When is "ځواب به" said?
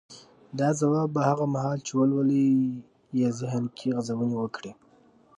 0.79-1.21